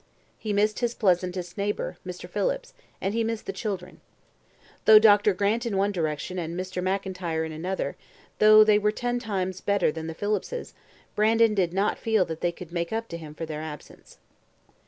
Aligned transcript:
He 0.39 0.51
missed 0.51 0.79
his 0.79 0.95
pleasantest 0.95 1.59
neighbour, 1.59 1.95
Mr. 2.03 2.27
Phillips, 2.27 2.73
and 2.99 3.13
he 3.13 3.23
missed 3.23 3.45
the 3.45 3.53
children. 3.53 4.01
Though 4.85 4.97
Dr. 4.97 5.31
Grant 5.35 5.63
in 5.63 5.77
one 5.77 5.91
direction, 5.91 6.39
and 6.39 6.59
Mr. 6.59 6.81
M'Intyre 6.81 7.43
in 7.45 7.51
another, 7.51 7.95
thought 8.39 8.65
they 8.65 8.79
were 8.79 8.91
ten 8.91 9.19
times 9.19 9.61
better 9.61 9.91
than 9.91 10.07
the 10.07 10.15
Phillipses, 10.15 10.73
Brandon 11.13 11.53
did 11.53 11.71
not 11.71 11.99
feel 11.99 12.25
that 12.25 12.41
they 12.41 12.51
could 12.51 12.71
make 12.71 12.91
up 12.91 13.09
to 13.09 13.17
him 13.19 13.35
for 13.35 13.45
their 13.45 13.61
absence. 13.61 14.17